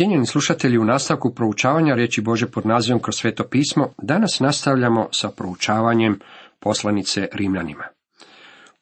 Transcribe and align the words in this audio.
Cijenjeni 0.00 0.26
slušatelji, 0.26 0.78
u 0.78 0.84
nastavku 0.84 1.34
proučavanja 1.34 1.94
riječi 1.94 2.20
Bože 2.20 2.46
pod 2.46 2.66
nazivom 2.66 3.02
kroz 3.02 3.14
sveto 3.16 3.44
pismo, 3.44 3.94
danas 4.02 4.40
nastavljamo 4.40 5.08
sa 5.12 5.28
proučavanjem 5.28 6.18
poslanice 6.60 7.28
Rimljanima. 7.32 7.84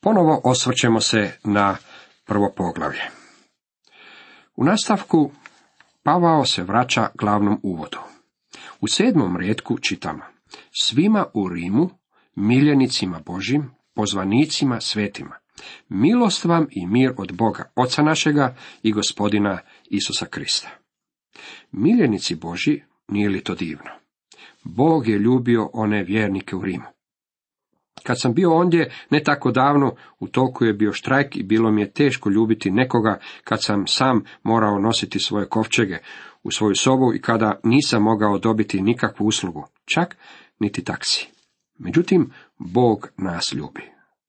Ponovo 0.00 0.40
osvrćemo 0.44 1.00
se 1.00 1.32
na 1.44 1.76
prvo 2.26 2.52
poglavlje. 2.56 3.00
U 4.56 4.64
nastavku 4.64 5.30
Pavao 6.02 6.44
se 6.44 6.62
vraća 6.62 7.08
glavnom 7.14 7.60
uvodu. 7.62 7.98
U 8.80 8.88
sedmom 8.88 9.36
redku 9.36 9.78
čitamo 9.78 10.22
Svima 10.82 11.26
u 11.34 11.48
Rimu, 11.48 11.90
miljenicima 12.34 13.20
Božim, 13.26 13.70
pozvanicima 13.94 14.80
svetima, 14.80 15.36
milost 15.88 16.44
vam 16.44 16.66
i 16.70 16.86
mir 16.86 17.12
od 17.16 17.32
Boga, 17.32 17.72
Oca 17.76 18.02
našega 18.02 18.54
i 18.82 18.92
gospodina 18.92 19.58
Isusa 19.90 20.26
Krista. 20.26 20.68
Miljenici 21.72 22.34
Boži, 22.34 22.80
nije 23.08 23.28
li 23.28 23.40
to 23.40 23.54
divno? 23.54 23.90
Bog 24.64 25.08
je 25.08 25.18
ljubio 25.18 25.70
one 25.72 26.02
vjernike 26.02 26.56
u 26.56 26.62
Rimu. 26.62 26.84
Kad 28.02 28.20
sam 28.20 28.34
bio 28.34 28.54
ondje, 28.54 28.90
ne 29.10 29.22
tako 29.22 29.50
davno, 29.50 29.94
u 30.18 30.28
toku 30.28 30.64
je 30.64 30.72
bio 30.72 30.92
štrajk 30.92 31.36
i 31.36 31.42
bilo 31.42 31.70
mi 31.70 31.80
je 31.80 31.90
teško 31.90 32.30
ljubiti 32.30 32.70
nekoga 32.70 33.18
kad 33.44 33.62
sam 33.62 33.86
sam 33.86 34.24
morao 34.42 34.78
nositi 34.78 35.18
svoje 35.18 35.48
kovčege 35.48 35.98
u 36.42 36.50
svoju 36.50 36.74
sobu 36.74 37.14
i 37.14 37.20
kada 37.20 37.60
nisam 37.64 38.02
mogao 38.02 38.38
dobiti 38.38 38.82
nikakvu 38.82 39.26
uslugu, 39.26 39.64
čak 39.84 40.16
niti 40.58 40.84
taksi. 40.84 41.28
Međutim, 41.78 42.30
Bog 42.58 43.08
nas 43.16 43.52
ljubi. 43.52 43.82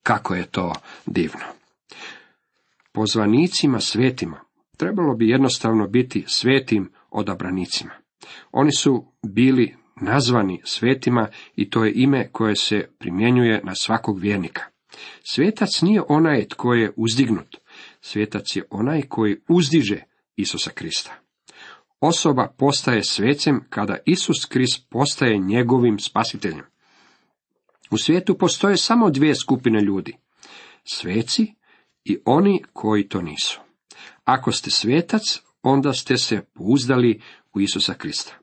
Kako 0.03 0.35
je 0.35 0.45
to 0.45 0.73
divno. 1.05 1.45
Pozvanicima 2.91 3.79
svetima 3.79 4.39
trebalo 4.77 5.15
bi 5.15 5.29
jednostavno 5.29 5.87
biti 5.87 6.23
svetim 6.27 6.91
odabranicima. 7.11 7.91
Oni 8.51 8.71
su 8.71 9.13
bili 9.27 9.75
nazvani 10.01 10.61
svetima 10.63 11.27
i 11.55 11.69
to 11.69 11.85
je 11.85 11.93
ime 11.95 12.31
koje 12.31 12.55
se 12.55 12.89
primjenjuje 12.99 13.61
na 13.63 13.75
svakog 13.75 14.19
vjernika. 14.19 14.63
Svetac 15.31 15.81
nije 15.81 16.01
onaj 16.09 16.47
tko 16.47 16.73
je 16.73 16.93
uzdignut, 16.95 17.57
svetac 18.01 18.55
je 18.55 18.63
onaj 18.69 19.01
koji 19.01 19.41
uzdiže 19.47 20.03
Isusa 20.35 20.71
Krista. 20.71 21.15
Osoba 21.99 22.53
postaje 22.57 23.03
svecem 23.03 23.65
kada 23.69 23.97
Isus 24.05 24.45
Krist 24.45 24.89
postaje 24.89 25.37
njegovim 25.37 25.99
spasiteljem. 25.99 26.65
U 27.91 27.97
svijetu 27.97 28.37
postoje 28.37 28.77
samo 28.77 29.09
dvije 29.09 29.35
skupine 29.35 29.81
ljudi. 29.81 30.17
Sveci 30.83 31.53
i 32.03 32.17
oni 32.25 32.63
koji 32.73 33.07
to 33.07 33.21
nisu. 33.21 33.59
Ako 34.23 34.51
ste 34.51 34.71
svetac, 34.71 35.21
onda 35.61 35.93
ste 35.93 36.17
se 36.17 36.41
pouzdali 36.53 37.21
u 37.53 37.61
Isusa 37.61 37.93
Krista. 37.93 38.33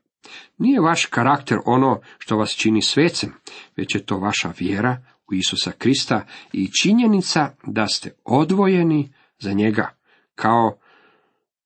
Nije 0.59 0.81
vaš 0.81 1.07
karakter 1.07 1.59
ono 1.67 2.01
što 2.19 2.37
vas 2.37 2.51
čini 2.51 2.83
svecem, 2.83 3.33
već 3.77 3.95
je 3.95 4.07
to 4.07 4.19
vaša 4.19 4.53
vjera 4.59 5.03
u 5.31 5.35
Isusa 5.35 5.73
Krista 5.73 6.27
i 6.53 6.71
činjenica 6.83 7.51
da 7.67 7.87
ste 7.87 8.11
odvojeni 8.25 9.13
za 9.39 9.53
njega, 9.53 9.95
kao 10.35 10.79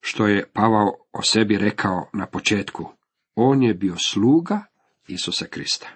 što 0.00 0.26
je 0.26 0.46
Pavao 0.52 0.94
o 1.12 1.22
sebi 1.22 1.58
rekao 1.58 2.10
na 2.12 2.26
početku. 2.26 2.88
On 3.34 3.62
je 3.62 3.74
bio 3.74 3.96
sluga 3.96 4.64
Isusa 5.08 5.46
Krista. 5.46 5.88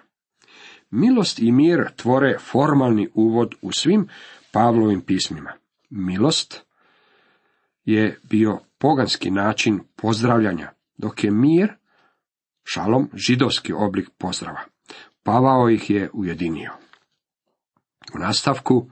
Milost 0.91 1.39
i 1.39 1.51
mir 1.51 1.95
tvore 1.95 2.37
formalni 2.39 3.09
uvod 3.13 3.55
u 3.61 3.71
svim 3.71 4.07
Pavlovim 4.51 5.01
pismima. 5.01 5.53
Milost 5.89 6.64
je 7.85 8.19
bio 8.23 8.59
poganski 8.77 9.31
način 9.31 9.79
pozdravljanja, 9.95 10.71
dok 10.97 11.23
je 11.23 11.31
mir, 11.31 11.73
šalom, 12.63 13.09
židovski 13.13 13.73
oblik 13.73 14.09
pozdrava. 14.17 14.61
Pavao 15.23 15.69
ih 15.69 15.89
je 15.89 16.09
ujedinio. 16.13 16.71
U 18.15 18.19
nastavku 18.19 18.89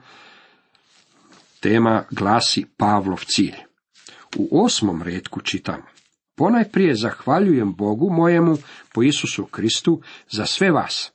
tema 1.60 2.04
glasi 2.10 2.66
Pavlov 2.76 3.24
cilj. 3.26 3.56
U 4.36 4.64
osmom 4.64 5.02
redku 5.02 5.40
čitamo. 5.40 5.84
Ponajprije 6.34 6.94
zahvaljujem 6.94 7.74
Bogu 7.74 8.10
mojemu 8.10 8.56
po 8.92 9.02
Isusu 9.02 9.46
Kristu 9.46 10.02
za 10.30 10.46
sve 10.46 10.70
vas, 10.70 11.12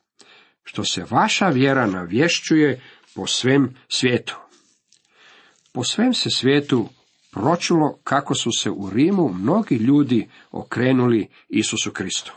što 0.63 0.83
se 0.83 1.05
vaša 1.09 1.49
vjera 1.49 1.87
navješćuje 1.87 2.81
po 3.15 3.27
svem 3.27 3.75
svijetu. 3.87 4.35
Po 5.71 5.83
svem 5.83 6.13
se 6.13 6.29
svijetu 6.29 6.89
pročulo 7.31 7.99
kako 8.03 8.35
su 8.35 8.49
se 8.51 8.69
u 8.69 8.89
Rimu 8.89 9.29
mnogi 9.33 9.75
ljudi 9.75 10.29
okrenuli 10.51 11.27
Isusu 11.49 11.91
Kristu. 11.91 12.33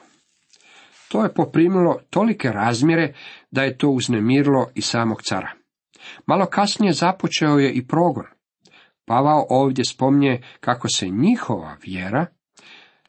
To 1.08 1.22
je 1.22 1.34
poprimilo 1.34 2.00
tolike 2.10 2.48
razmjere 2.48 3.14
da 3.50 3.62
je 3.62 3.78
to 3.78 3.88
uznemirilo 3.88 4.70
i 4.74 4.82
samog 4.82 5.22
cara. 5.22 5.52
Malo 6.26 6.46
kasnije 6.46 6.92
započeo 6.92 7.58
je 7.58 7.72
i 7.72 7.86
progon. 7.86 8.24
Pavao 9.04 9.46
ovdje 9.48 9.84
spominje 9.84 10.42
kako 10.60 10.88
se 10.88 11.08
njihova 11.08 11.76
vjera 11.82 12.26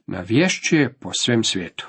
navješćuje 0.08 0.94
po 0.94 1.10
svem 1.14 1.44
svijetu. 1.44 1.88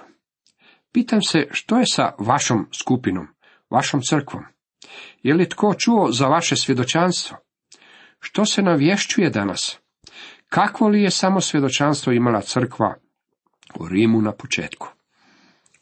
Pitam 0.92 1.22
se 1.22 1.48
što 1.50 1.78
je 1.78 1.84
sa 1.86 2.12
vašom 2.18 2.68
skupinom, 2.72 3.28
vašom 3.70 4.00
crkvom? 4.08 4.44
Je 5.22 5.34
li 5.34 5.48
tko 5.48 5.74
čuo 5.78 6.12
za 6.12 6.26
vaše 6.26 6.56
svjedočanstvo? 6.56 7.36
Što 8.20 8.44
se 8.44 8.62
navješćuje 8.62 9.30
danas? 9.30 9.78
Kakvo 10.54 10.88
li 10.88 11.02
je 11.02 11.10
samo 11.10 11.40
svjedočanstvo 11.40 12.12
imala 12.12 12.40
crkva 12.40 12.94
u 13.80 13.88
Rimu 13.88 14.20
na 14.20 14.32
početku? 14.32 14.88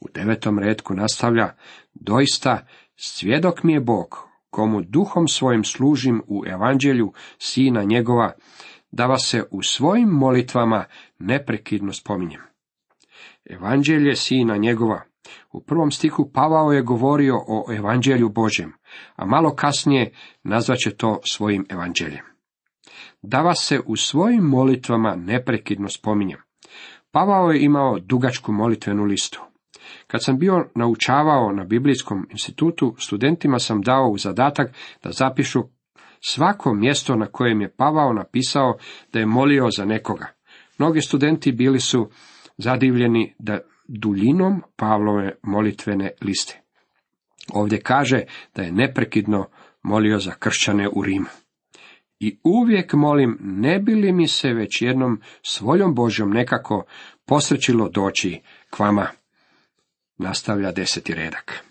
U 0.01 0.09
devetom 0.15 0.59
redku 0.59 0.95
nastavlja, 0.95 1.55
doista 1.95 2.67
svjedok 2.97 3.63
mi 3.63 3.73
je 3.73 3.81
Bog, 3.81 4.29
komu 4.51 4.83
duhom 4.83 5.29
svojim 5.29 5.65
služim 5.65 6.23
u 6.27 6.43
evanđelju 6.47 7.13
sina 7.39 7.83
njegova, 7.83 8.33
da 8.91 9.07
vas 9.07 9.27
se 9.27 9.45
u 9.51 9.63
svojim 9.63 10.09
molitvama 10.09 10.85
neprekidno 11.19 11.93
spominjem. 11.93 12.41
Evanđelje 13.45 14.17
sina 14.17 14.57
njegova. 14.57 15.03
U 15.53 15.65
prvom 15.65 15.91
stihu 15.91 16.31
Pavao 16.35 16.73
je 16.73 16.83
govorio 16.83 17.37
o 17.49 17.75
evanđelju 17.75 18.29
Božjem, 18.29 18.73
a 19.17 19.27
malo 19.27 19.55
kasnije 19.55 20.13
nazvaće 20.43 20.91
to 20.91 21.21
svojim 21.33 21.67
evanđeljem 21.71 22.32
da 23.23 23.43
vas 23.43 23.59
se 23.61 23.81
u 23.87 23.97
svojim 23.97 24.45
molitvama 24.45 25.17
neprekidno 25.17 25.89
spominjem. 25.89 26.39
Pavao 27.11 27.51
je 27.51 27.65
imao 27.65 27.99
dugačku 27.99 28.53
molitvenu 28.53 29.05
listu. 29.05 29.41
Kad 30.07 30.25
sam 30.25 30.39
bio 30.39 30.71
naučavao 30.75 31.53
na 31.53 31.65
Biblijskom 31.65 32.27
institutu, 32.31 32.95
studentima 32.99 33.59
sam 33.59 33.83
dao 33.83 34.09
u 34.09 34.19
zadatak 34.19 34.75
da 35.03 35.13
zapišu 35.13 35.63
svako 36.21 36.75
mjesto 36.75 37.17
na 37.17 37.27
kojem 37.27 37.61
je 37.61 37.75
Pavao 37.77 38.13
napisao 38.13 38.77
da 39.13 39.19
je 39.19 39.27
molio 39.27 39.71
za 39.77 39.85
nekoga. 39.85 40.27
Mnogi 40.79 41.01
studenti 41.01 41.53
bili 41.53 41.81
su 41.81 42.11
zadivljeni 42.59 43.35
da 43.39 43.59
duljinom 43.89 44.63
Pavlove 44.77 45.33
molitvene 45.43 46.11
liste. 46.21 46.61
Ovdje 47.55 47.81
kaže 47.81 48.23
da 48.55 48.63
je 48.63 48.73
neprekidno 48.73 49.47
molio 49.83 50.19
za 50.19 50.31
kršćane 50.31 50.89
u 50.89 51.03
Rimu. 51.03 51.27
I 52.23 52.39
uvijek 52.45 52.93
molim, 52.93 53.39
ne 53.41 53.79
bi 53.79 53.95
li 53.95 54.13
mi 54.13 54.29
se 54.29 54.53
već 54.53 54.83
jednom 54.83 55.21
s 55.43 55.61
voljom 55.61 55.95
Božjom 55.95 56.31
nekako 56.31 56.85
posrećilo 57.27 57.89
doći 57.89 58.41
k 58.71 58.79
vama. 58.79 59.07
Nastavlja 60.19 60.73
deseti 60.73 61.15
redak. 61.15 61.65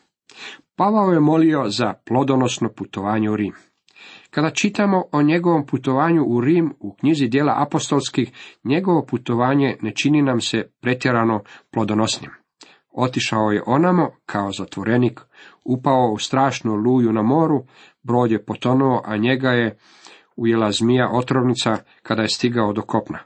Pavao 0.75 1.11
je 1.11 1.19
molio 1.19 1.69
za 1.69 1.94
plodonosno 2.06 2.69
putovanje 2.69 3.29
u 3.29 3.35
Rim. 3.35 3.53
Kada 4.29 4.50
čitamo 4.50 5.03
o 5.11 5.22
njegovom 5.22 5.66
putovanju 5.66 6.23
u 6.23 6.41
Rim 6.41 6.73
u 6.79 6.94
knjizi 6.94 7.28
dijela 7.28 7.53
apostolskih, 7.57 8.31
njegovo 8.63 9.06
putovanje 9.06 9.78
ne 9.81 9.91
čini 9.91 10.22
nam 10.22 10.41
se 10.41 10.69
pretjerano 10.81 11.43
plodonosnim. 11.72 12.31
Otišao 12.91 13.52
je 13.52 13.64
onamo 13.66 14.11
kao 14.26 14.52
zatvorenik, 14.52 15.20
upao 15.66 16.11
u 16.11 16.17
strašnu 16.17 16.76
luju 16.76 17.14
na 17.14 17.22
moru, 17.22 17.64
brod 18.03 18.31
je 18.31 18.46
potonuo, 18.46 19.02
a 19.05 19.17
njega 19.17 19.49
je 19.49 19.78
ujela 20.41 20.72
zmija 20.72 21.09
otrovnica 21.11 21.78
kada 22.03 22.22
je 22.22 22.29
stigao 22.29 22.73
do 22.73 22.82
kopna. 22.82 23.20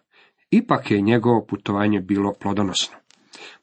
Ipak 0.49 0.91
je 0.91 1.01
njegovo 1.01 1.45
putovanje 1.49 1.99
bilo 1.99 2.33
plodonosno. 2.39 2.97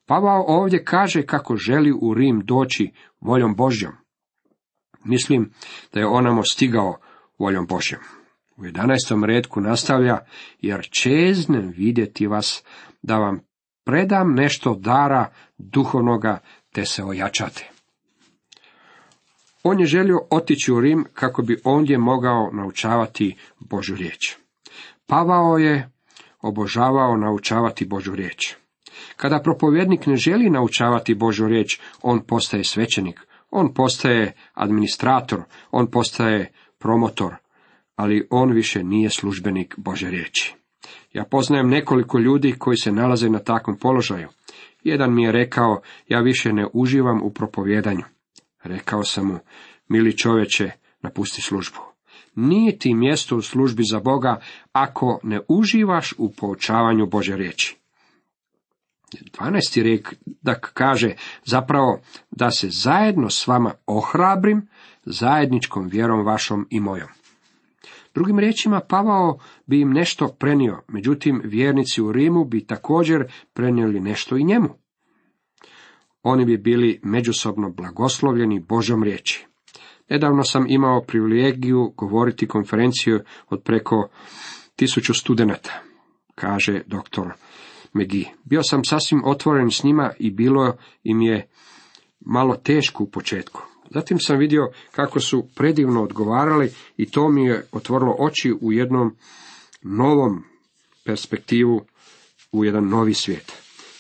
Pavao 0.07 0.45
ovdje 0.49 0.85
kaže 0.85 1.23
kako 1.23 1.57
želi 1.57 1.93
u 2.01 2.15
Rim 2.15 2.41
doći 2.45 2.93
voljom 3.21 3.55
Božjom. 3.55 3.93
Mislim 5.05 5.53
da 5.93 6.01
je 6.01 6.07
onamo 6.07 6.43
stigao 6.43 6.97
voljom 7.39 7.67
Božjom. 7.67 8.01
U 8.57 8.63
11. 8.63 9.27
redku 9.27 9.61
nastavlja, 9.61 10.19
jer 10.61 10.89
čeznem 10.91 11.73
vidjeti 11.77 12.27
vas 12.27 12.65
da 13.03 13.17
vam 13.17 13.41
predam 13.85 14.35
nešto 14.35 14.75
dara 14.75 15.33
duhovnoga 15.59 16.39
te 16.73 16.85
se 16.85 17.05
ojačate. 17.05 17.72
On 19.63 19.81
je 19.81 19.87
želio 19.87 20.21
otići 20.31 20.73
u 20.73 20.81
Rim 20.81 21.05
kako 21.15 21.43
bi 21.43 21.61
ondje 21.65 21.99
mogao 21.99 22.51
naučavati 22.53 23.37
Božu 23.61 23.95
riječ. 23.95 24.37
Pavao 25.07 25.59
je 25.59 25.91
obožavao 26.41 27.17
naučavati 27.17 27.87
Božu 27.87 28.15
riječ. 28.15 28.55
Kada 29.17 29.41
propovjednik 29.43 30.07
ne 30.07 30.17
želi 30.17 30.51
naučavati 30.51 31.15
Božju 31.15 31.49
riječ, 31.49 31.81
on 32.03 32.21
postaje 32.27 32.65
svećenik, 32.65 33.21
on 33.51 33.75
postaje 33.75 34.33
administrator, 34.55 35.43
on 35.71 35.91
postaje 35.91 36.53
promotor, 36.79 37.35
ali 37.97 38.27
on 38.31 38.53
više 38.53 38.85
nije 38.85 39.11
službenik 39.11 39.75
Bože 39.79 40.11
riječi. 40.11 40.55
Ja 41.13 41.25
poznajem 41.25 41.69
nekoliko 41.69 42.19
ljudi 42.19 42.55
koji 42.59 42.77
se 42.77 42.93
nalaze 42.93 43.29
na 43.29 43.39
takvom 43.39 43.79
položaju. 43.79 44.29
Jedan 44.85 45.15
mi 45.15 45.23
je 45.23 45.33
rekao, 45.33 45.81
ja 46.09 46.21
više 46.21 46.53
ne 46.53 46.67
uživam 46.73 47.23
u 47.23 47.31
propovjedanju. 47.31 48.05
Rekao 48.63 49.05
sam 49.05 49.27
mu, 49.27 49.39
mili 49.89 50.17
čoveče, 50.17 50.71
napusti 51.03 51.43
službu. 51.43 51.79
Nije 52.35 52.79
ti 52.79 52.95
mjesto 52.95 53.37
u 53.37 53.43
službi 53.43 53.83
za 53.85 54.01
Boga 54.01 54.41
ako 54.73 55.21
ne 55.23 55.41
uživaš 55.49 56.15
u 56.19 56.33
poučavanju 56.33 57.07
Bože 57.07 57.37
riječi. 57.37 57.77
12. 59.39 59.83
rijek 59.83 60.15
da 60.27 60.55
kaže 60.55 61.15
zapravo 61.45 62.01
da 62.31 62.51
se 62.51 62.69
zajedno 62.71 63.31
s 63.31 63.47
vama 63.47 63.73
ohrabrim 63.87 64.69
zajedničkom 65.05 65.89
vjerom 65.89 66.27
vašom 66.27 66.67
i 66.71 66.81
mojom. 66.81 67.09
Drugim 68.15 68.39
riječima, 68.39 68.81
Pavao 68.89 69.39
bi 69.67 69.81
im 69.81 69.91
nešto 69.91 70.29
prenio, 70.39 70.83
međutim 70.89 71.41
vjernici 71.45 72.03
u 72.03 72.13
Rimu 72.13 72.45
bi 72.45 72.67
također 72.67 73.33
prenijeli 73.53 74.01
nešto 74.01 74.37
i 74.37 74.45
njemu. 74.45 74.69
Oni 76.23 76.45
bi 76.45 76.57
bili 76.57 77.01
međusobno 77.03 77.71
blagoslovljeni 77.71 78.61
Božom 78.61 79.03
riječi. 79.03 79.47
Nedavno 80.09 80.43
sam 80.45 80.65
imao 80.69 81.03
privilegiju 81.03 81.93
govoriti 81.97 82.49
konferenciju 82.49 83.21
od 83.49 83.63
preko 83.63 84.09
tisuću 84.77 85.15
studenata, 85.15 85.83
kaže 86.35 86.83
doktor 86.87 87.33
Megi. 87.93 88.29
Bio 88.45 88.63
sam 88.63 88.85
sasvim 88.85 89.23
otvoren 89.25 89.71
s 89.71 89.85
njima 89.85 90.11
i 90.19 90.31
bilo 90.31 90.77
im 91.03 91.23
je 91.23 91.49
malo 92.21 92.57
teško 92.57 93.05
u 93.05 93.11
početku. 93.11 93.63
Zatim 93.91 94.19
sam 94.19 94.39
vidio 94.39 94.73
kako 94.91 95.21
su 95.21 95.49
predivno 95.55 96.03
odgovarali 96.03 96.73
i 96.97 97.11
to 97.11 97.29
mi 97.29 97.45
je 97.45 97.67
otvorilo 97.73 98.17
oči 98.19 98.55
u 98.61 98.73
jednom 98.73 99.17
novom 99.83 100.45
perspektivu, 101.05 101.81
u 102.53 102.65
jedan 102.65 102.89
novi 102.89 103.15
svijet. 103.15 103.53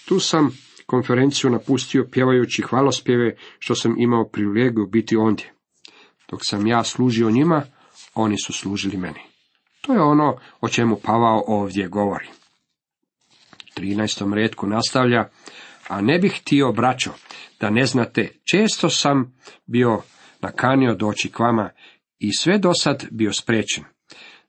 Tu 0.09 0.21
sam 0.21 0.51
konferenciju 0.93 1.51
napustio 1.51 2.09
pjevajući 2.13 2.63
hvalospjeve 2.63 3.37
što 3.59 3.75
sam 3.75 3.95
imao 3.99 4.29
privilegiju 4.29 4.87
biti 4.87 5.17
ondje. 5.17 5.53
Dok 6.31 6.41
sam 6.43 6.67
ja 6.67 6.85
služio 6.85 7.31
njima, 7.31 7.63
oni 8.15 8.37
su 8.39 8.53
služili 8.53 8.97
meni. 8.97 9.21
To 9.81 9.93
je 9.93 10.01
ono 10.01 10.39
o 10.61 10.69
čemu 10.69 10.97
Pavao 10.97 11.45
ovdje 11.47 11.89
govori. 11.89 12.29
13. 13.77 14.35
redku 14.35 14.67
nastavlja, 14.67 15.29
a 15.89 16.01
ne 16.01 16.19
bih 16.19 16.41
htio, 16.41 16.73
braćo, 16.73 17.11
da 17.61 17.71
ne 17.71 17.87
znate, 17.87 18.29
često 18.51 18.91
sam 18.91 19.35
bio 19.67 20.03
nakanio 20.41 20.95
doći 20.95 21.29
k 21.29 21.39
vama 21.39 21.71
i 22.19 22.33
sve 22.33 22.59
do 22.59 22.73
sad 22.75 23.07
bio 23.11 23.33
sprečen, 23.33 23.85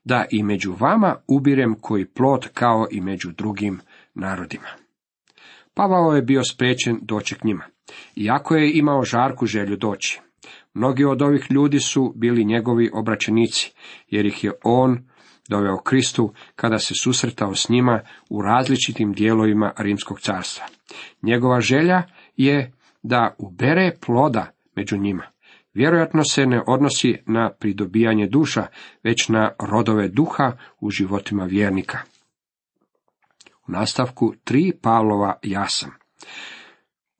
da 0.04 0.24
i 0.30 0.42
među 0.42 0.76
vama 0.80 1.16
ubirem 1.28 1.74
koji 1.80 2.06
plot 2.06 2.46
kao 2.54 2.86
i 2.90 3.00
među 3.00 3.30
drugim 3.32 3.80
narodima. 4.14 4.83
Pavao 5.74 6.12
je 6.12 6.22
bio 6.22 6.42
sprečen 6.44 6.98
doći 7.02 7.34
k 7.34 7.44
njima, 7.44 7.64
iako 8.16 8.54
je 8.54 8.78
imao 8.78 9.04
žarku 9.04 9.46
želju 9.46 9.76
doći. 9.76 10.20
Mnogi 10.74 11.04
od 11.04 11.22
ovih 11.22 11.46
ljudi 11.50 11.80
su 11.80 12.12
bili 12.16 12.44
njegovi 12.44 12.90
obraćenici, 12.92 13.72
jer 14.08 14.26
ih 14.26 14.44
je 14.44 14.52
on 14.64 14.98
doveo 15.48 15.82
Kristu 15.82 16.32
kada 16.56 16.78
se 16.78 16.94
susretao 17.02 17.54
s 17.54 17.68
njima 17.68 18.00
u 18.30 18.42
različitim 18.42 19.12
dijelovima 19.12 19.72
Rimskog 19.78 20.20
carstva. 20.20 20.66
Njegova 21.22 21.60
želja 21.60 22.02
je 22.36 22.72
da 23.02 23.34
ubere 23.38 23.92
ploda 24.06 24.50
među 24.76 24.96
njima. 24.96 25.22
Vjerojatno 25.74 26.24
se 26.24 26.46
ne 26.46 26.62
odnosi 26.66 27.16
na 27.26 27.50
pridobijanje 27.60 28.26
duša, 28.26 28.66
već 29.02 29.28
na 29.28 29.50
rodove 29.70 30.08
duha 30.08 30.52
u 30.80 30.90
životima 30.90 31.44
vjernika. 31.44 31.98
U 33.68 33.72
nastavku 33.72 34.34
tri 34.44 34.72
Pavlova 34.82 35.38
ja 35.42 35.68
sam. 35.68 35.90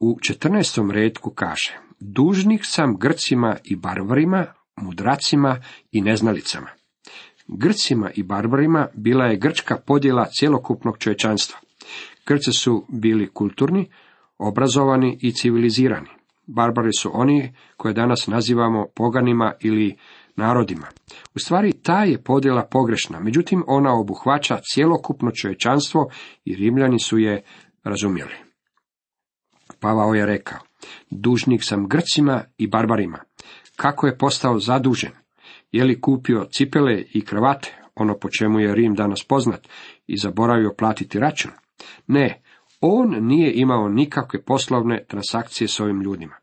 U 0.00 0.18
14. 0.30 0.90
redku 0.90 1.30
kaže, 1.30 1.78
dužnik 2.00 2.60
sam 2.64 2.96
Grcima 2.98 3.56
i 3.64 3.76
barbarima, 3.76 4.46
mudracima 4.76 5.60
i 5.92 6.00
neznalicama. 6.00 6.68
Grcima 7.48 8.10
i 8.14 8.22
barbarima 8.22 8.88
bila 8.94 9.24
je 9.24 9.36
grčka 9.36 9.76
podjela 9.86 10.26
cjelokupnog 10.38 10.98
čovječanstva. 10.98 11.58
Grci 12.26 12.52
su 12.52 12.84
bili 12.88 13.30
kulturni, 13.32 13.90
obrazovani 14.38 15.18
i 15.20 15.32
civilizirani. 15.32 16.08
Barbari 16.46 16.92
su 16.98 17.10
oni 17.14 17.54
koje 17.76 17.94
danas 17.94 18.26
nazivamo 18.26 18.86
poganima 18.96 19.52
ili 19.60 19.96
narodima. 20.36 20.86
U 21.34 21.38
stvari 21.38 21.72
ta 21.72 22.04
je 22.04 22.22
podjela 22.22 22.64
pogrešna, 22.70 23.20
međutim 23.20 23.64
ona 23.66 24.00
obuhvaća 24.00 24.58
cjelokupno 24.72 25.30
čovječanstvo 25.30 26.10
i 26.44 26.56
Rimljani 26.56 26.98
su 26.98 27.18
je 27.18 27.42
razumjeli. 27.84 28.34
Pavao 29.80 30.14
je 30.14 30.26
rekao, 30.26 30.58
dužnik 31.10 31.60
sam 31.64 31.88
Grcima 31.88 32.44
i 32.58 32.66
barbarima. 32.66 33.18
Kako 33.76 34.06
je 34.06 34.18
postao 34.18 34.58
zadužen? 34.58 35.12
Je 35.72 35.84
li 35.84 36.00
kupio 36.00 36.46
cipele 36.52 37.04
i 37.14 37.24
kravate, 37.24 37.74
ono 37.94 38.18
po 38.18 38.28
čemu 38.38 38.60
je 38.60 38.74
Rim 38.74 38.94
danas 38.94 39.24
poznat, 39.28 39.68
i 40.06 40.16
zaboravio 40.16 40.74
platiti 40.78 41.18
račun? 41.18 41.50
Ne, 42.06 42.42
on 42.80 43.26
nije 43.26 43.52
imao 43.54 43.88
nikakve 43.88 44.42
poslovne 44.42 45.04
transakcije 45.08 45.68
s 45.68 45.80
ovim 45.80 46.00
ljudima. 46.00 46.34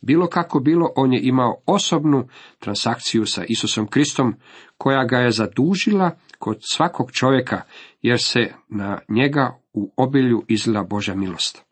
Bilo 0.00 0.26
kako 0.26 0.60
bilo, 0.60 0.92
on 0.96 1.12
je 1.12 1.20
imao 1.22 1.62
osobnu 1.66 2.28
transakciju 2.58 3.26
sa 3.26 3.44
Isusom 3.48 3.86
Kristom, 3.86 4.34
koja 4.78 5.04
ga 5.04 5.18
je 5.18 5.30
zadužila 5.30 6.10
kod 6.38 6.58
svakog 6.62 7.12
čovjeka, 7.12 7.60
jer 8.02 8.20
se 8.20 8.52
na 8.68 8.98
njega 9.08 9.58
u 9.72 9.92
obilju 9.96 10.42
izlila 10.48 10.82
Božja 10.82 11.14
milost. 11.14 11.64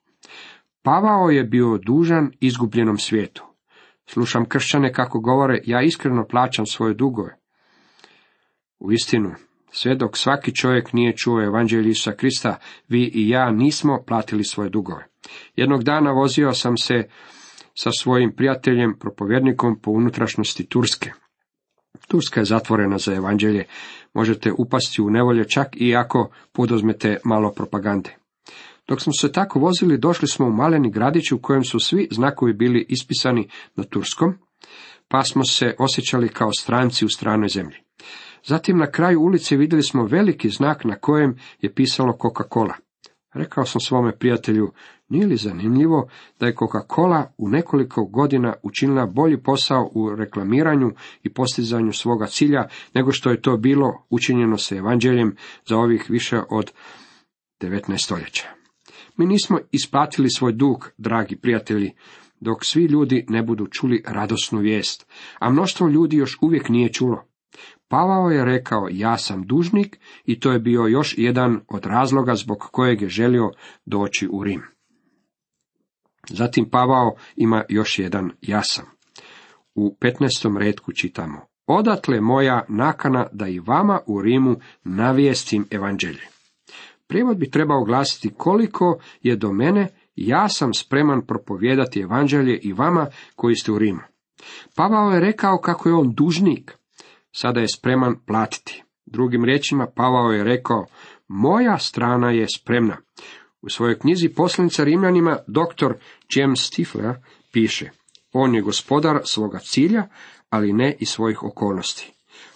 Pavao 0.83 1.31
je 1.31 1.45
bio 1.45 1.79
dužan 1.79 2.31
izgubljenom 2.41 2.99
svijetu. 2.99 3.45
Slušam 4.07 4.45
kršćane 4.45 4.93
kako 4.93 5.21
govore, 5.21 5.61
ja 5.65 5.83
iskreno 5.83 6.27
plaćam 6.31 6.67
svoje 6.67 6.95
dugove. 6.95 7.37
U 8.79 8.93
istinu, 8.93 9.35
sve 9.71 9.95
dok 9.95 10.17
svaki 10.17 10.55
čovjek 10.55 10.93
nije 10.93 11.17
čuo 11.17 11.43
evanđelje 11.43 11.91
Isusa 11.91 12.13
Krista, 12.13 12.57
vi 12.89 13.11
i 13.15 13.29
ja 13.29 13.51
nismo 13.51 14.05
platili 14.07 14.45
svoje 14.45 14.71
dugove. 14.71 15.07
Jednog 15.57 15.83
dana 15.85 16.11
vozio 16.11 16.53
sam 16.53 16.77
se 16.77 17.09
sa 17.79 17.91
svojim 18.01 18.33
prijateljem, 18.37 18.99
propovjednikom 18.99 19.79
po 19.81 19.91
unutrašnjosti 19.91 20.67
Turske. 20.67 21.11
Turska 22.09 22.41
je 22.41 22.45
zatvorena 22.45 22.99
za 22.99 23.15
evanđelje, 23.15 23.65
možete 24.15 24.53
upasti 24.53 25.03
u 25.03 25.11
nevolje 25.11 25.49
čak 25.49 25.69
i 25.73 25.97
ako 25.97 26.31
podozmete 26.53 27.17
malo 27.25 27.53
propagande. 27.53 28.17
Dok 28.89 29.01
smo 29.01 29.13
se 29.21 29.33
tako 29.33 29.59
vozili, 29.59 29.99
došli 29.99 30.29
smo 30.29 30.47
u 30.47 30.53
maleni 30.53 30.91
gradić 30.91 31.33
u 31.33 31.39
kojem 31.39 31.65
su 31.65 31.81
svi 31.81 32.09
znakovi 32.11 32.53
bili 32.53 32.87
ispisani 32.89 33.49
na 33.77 33.85
turskom, 33.85 34.35
pa 35.09 35.23
smo 35.23 35.45
se 35.45 35.75
osjećali 35.79 36.29
kao 36.29 36.53
stranci 36.53 37.05
u 37.05 37.09
stranoj 37.09 37.49
zemlji. 37.49 37.77
Zatim 38.45 38.79
na 38.79 38.91
kraju 38.91 39.21
ulice 39.21 39.57
vidjeli 39.57 39.83
smo 39.83 40.07
veliki 40.07 40.49
znak 40.49 40.85
na 40.85 40.97
kojem 40.97 41.37
je 41.61 41.75
pisalo 41.75 42.13
Coca-Cola. 42.13 42.75
Rekao 43.35 43.65
sam 43.65 43.81
svome 43.81 44.19
prijatelju, 44.19 44.73
nije 45.09 45.27
li 45.27 45.37
zanimljivo 45.37 46.09
da 46.41 46.47
je 46.47 46.55
Coca-Cola 46.55 47.35
u 47.39 47.49
nekoliko 47.49 48.05
godina 48.05 48.55
učinila 48.63 49.07
bolji 49.07 49.43
posao 49.43 49.91
u 49.95 50.17
reklamiranju 50.17 50.91
i 51.23 51.33
postizanju 51.33 51.93
svoga 51.93 52.27
cilja 52.27 52.69
nego 52.95 53.13
što 53.13 53.31
je 53.31 53.43
to 53.43 53.57
bilo 53.57 54.07
učinjeno 54.11 54.57
sa 54.57 54.77
evanđeljem 54.77 55.37
za 55.67 55.77
ovih 55.77 56.07
više 56.09 56.41
od 56.51 56.73
19 57.61 58.05
stoljeća. 58.05 58.49
Mi 59.17 59.27
nismo 59.27 59.59
isplatili 59.73 60.31
svoj 60.31 60.53
dug, 60.53 60.91
dragi 60.99 61.37
prijatelji, 61.37 61.93
dok 62.41 62.65
svi 62.65 62.85
ljudi 62.85 63.25
ne 63.29 63.43
budu 63.43 63.67
čuli 63.67 64.03
radosnu 64.07 64.61
vijest, 64.61 65.07
a 65.39 65.51
mnoštvo 65.51 65.89
ljudi 65.89 66.17
još 66.17 66.39
uvijek 66.41 66.69
nije 66.69 66.93
čulo. 66.93 67.25
Pavao 67.89 68.31
je 68.31 68.45
rekao, 68.45 68.89
ja 68.91 69.19
sam 69.19 69.47
dužnik 69.47 69.99
i 70.25 70.41
to 70.41 70.53
je 70.53 70.59
bio 70.59 70.87
još 70.87 71.15
jedan 71.19 71.61
od 71.69 71.87
razloga 71.87 72.35
zbog 72.35 72.59
kojeg 72.59 73.03
je 73.03 73.09
želio 73.09 73.51
doći 73.87 74.29
u 74.33 74.45
Rim. 74.45 74.63
Zatim 76.31 76.71
Pavao 76.71 77.15
ima 77.37 77.63
još 77.69 77.99
jedan 77.99 78.31
ja 78.43 78.63
sam. 78.63 78.85
U 79.75 79.97
15. 80.01 80.59
redku 80.59 80.93
čitamo, 80.93 81.41
odatle 81.67 82.21
moja 82.21 82.65
nakana 82.69 83.27
da 83.33 83.49
i 83.49 83.59
vama 83.59 84.01
u 84.07 84.23
Rimu 84.23 84.57
navijestim 84.85 85.67
evanđelje. 85.71 86.23
Prijevod 87.07 87.37
bi 87.37 87.51
trebao 87.51 87.85
glasiti 87.85 88.35
koliko 88.37 88.99
je 89.23 89.37
do 89.37 89.53
mene, 89.53 89.89
ja 90.17 90.49
sam 90.49 90.75
spreman 90.75 91.27
propovijedati 91.27 92.01
evanđelje 92.01 92.59
i 92.63 92.73
vama 92.73 93.07
koji 93.37 93.57
ste 93.57 93.73
u 93.73 93.79
Rimu. 93.79 94.01
Pavao 94.77 95.11
je 95.11 95.21
rekao 95.21 95.59
kako 95.59 95.89
je 95.89 95.95
on 95.95 96.13
dužnik, 96.15 96.79
sada 97.35 97.61
je 97.61 97.69
spreman 97.69 98.17
platiti. 98.27 98.83
Drugim 99.07 99.45
riječima, 99.45 99.87
Pavao 99.97 100.33
je 100.33 100.45
rekao, 100.45 100.87
moja 101.29 101.79
strana 101.79 102.31
je 102.31 102.47
spremna. 102.57 102.97
U 103.63 103.69
svojoj 103.69 103.99
knjizi 103.99 104.29
Poslanica 104.29 104.85
Rimljanima 104.85 105.39
dr. 105.47 105.95
James 106.35 106.61
Stifler 106.61 107.15
piše 107.53 107.91
On 108.33 108.55
je 108.55 108.63
gospodar 108.63 109.21
svoga 109.25 109.59
cilja, 109.59 110.09
ali 110.51 110.73
ne 110.73 110.97
i 111.01 111.07
svojih 111.07 111.43
okolnosti. 111.43 112.13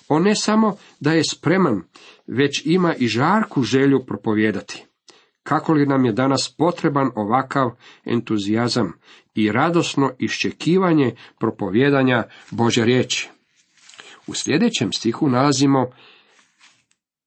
On 0.08 0.22
ne 0.22 0.34
samo 0.34 0.76
da 1.00 1.12
je 1.12 1.22
spreman, 1.30 1.82
već 2.26 2.62
ima 2.64 2.94
i 2.94 3.06
žarku 3.06 3.62
želju 3.62 4.04
propovijedati. 4.06 4.84
Kako 5.42 5.72
li 5.72 5.86
nam 5.86 6.04
je 6.04 6.12
danas 6.12 6.54
potreban 6.58 7.10
ovakav 7.14 7.70
entuzijazam 8.04 8.92
i 9.34 9.52
radosno 9.52 10.12
iščekivanje 10.18 11.14
propovjedanja 11.38 12.24
Bože 12.50 12.84
riječi? 12.84 13.30
U 14.28 14.34
sljedećem 14.34 14.92
stihu 14.92 15.28
nalazimo 15.28 15.90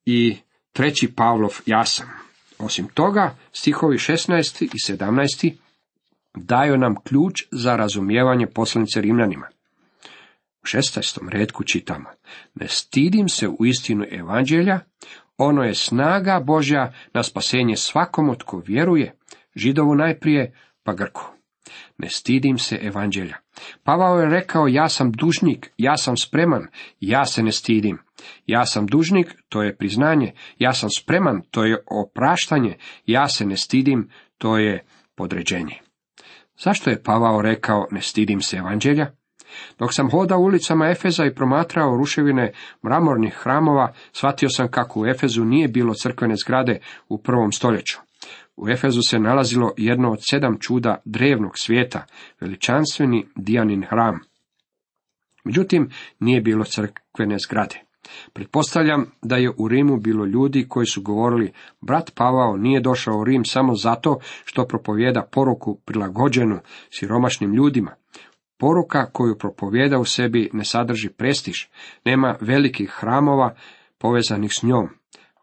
i 0.05 0.37
treći 0.71 1.13
Pavlov 1.15 1.59
jasam. 1.65 2.07
Osim 2.59 2.87
toga, 2.87 3.35
stihovi 3.51 3.97
16. 3.97 4.63
i 4.63 4.93
17. 4.93 5.53
daju 6.35 6.77
nam 6.77 6.95
ključ 7.03 7.43
za 7.51 7.75
razumijevanje 7.75 8.47
poslanice 8.47 9.01
Rimljanima. 9.01 9.47
U 10.63 10.65
šestastom 10.65 11.29
redku 11.29 11.63
čitamo, 11.63 12.09
ne 12.55 12.67
stidim 12.67 13.29
se 13.29 13.47
u 13.47 13.65
istinu 13.65 14.05
evanđelja, 14.11 14.79
ono 15.37 15.63
je 15.63 15.75
snaga 15.75 16.39
Božja 16.39 16.93
na 17.13 17.23
spasenje 17.23 17.75
svakom 17.75 18.35
tko 18.39 18.61
vjeruje, 18.65 19.15
židovu 19.55 19.95
najprije, 19.95 20.53
pa 20.83 20.93
Grku. 20.93 21.40
Ne 22.01 22.09
stidim 22.09 22.57
se 22.57 22.79
evanđelja. 22.81 23.35
Pavao 23.83 24.19
je 24.19 24.29
rekao, 24.29 24.67
ja 24.67 24.89
sam 24.89 25.11
dužnik, 25.11 25.71
ja 25.77 25.97
sam 25.97 26.17
spreman, 26.17 26.67
ja 26.99 27.25
se 27.25 27.43
ne 27.43 27.51
stidim. 27.51 27.97
Ja 28.45 28.65
sam 28.65 28.87
dužnik, 28.87 29.27
to 29.49 29.63
je 29.63 29.75
priznanje, 29.77 30.31
ja 30.57 30.73
sam 30.73 30.89
spreman, 30.89 31.41
to 31.51 31.63
je 31.63 31.83
opraštanje, 31.91 32.77
ja 33.05 33.27
se 33.27 33.45
ne 33.45 33.57
stidim, 33.57 34.09
to 34.37 34.57
je 34.57 34.85
podređenje. 35.15 35.79
Zašto 36.57 36.89
je 36.89 37.03
Pavao 37.03 37.41
rekao, 37.41 37.87
ne 37.91 38.01
stidim 38.01 38.41
se 38.41 38.57
evanđelja? 38.57 39.11
Dok 39.79 39.93
sam 39.93 40.09
hodao 40.09 40.39
ulicama 40.39 40.89
Efeza 40.89 41.25
i 41.25 41.35
promatrao 41.35 41.97
ruševine 41.97 42.53
mramornih 42.83 43.33
hramova, 43.33 43.93
shvatio 44.11 44.49
sam 44.49 44.71
kako 44.71 45.01
u 45.01 45.05
Efezu 45.05 45.45
nije 45.45 45.67
bilo 45.67 45.93
crkvene 45.93 46.35
zgrade 46.45 46.79
u 47.09 47.21
prvom 47.23 47.51
stoljeću. 47.51 47.97
U 48.57 48.69
Efezu 48.69 49.01
se 49.01 49.19
nalazilo 49.19 49.73
jedno 49.77 50.11
od 50.11 50.19
sedam 50.29 50.57
čuda 50.59 51.01
drevnog 51.05 51.51
svijeta, 51.55 52.05
veličanstveni 52.41 53.27
Dijanin 53.35 53.85
hram. 53.89 54.19
Međutim, 55.43 55.89
nije 56.19 56.41
bilo 56.41 56.63
crkvene 56.63 57.37
zgrade. 57.47 57.81
Pretpostavljam 58.33 59.05
da 59.21 59.35
je 59.35 59.51
u 59.57 59.67
Rimu 59.67 59.97
bilo 59.97 60.25
ljudi 60.25 60.65
koji 60.69 60.85
su 60.85 61.01
govorili, 61.01 61.51
brat 61.81 62.11
Pavao 62.15 62.57
nije 62.57 62.81
došao 62.81 63.17
u 63.17 63.23
Rim 63.23 63.45
samo 63.45 63.75
zato 63.75 64.19
što 64.45 64.67
propovjeda 64.67 65.27
poruku 65.31 65.79
prilagođenu 65.85 66.59
siromašnim 66.89 67.53
ljudima. 67.53 67.91
Poruka 68.57 69.11
koju 69.11 69.37
propovjeda 69.37 69.99
u 69.99 70.05
sebi 70.05 70.49
ne 70.53 70.65
sadrži 70.65 71.09
prestiž, 71.09 71.57
nema 72.05 72.35
velikih 72.41 72.89
hramova 72.99 73.55
povezanih 73.97 74.51
s 74.53 74.63
njom. 74.63 74.89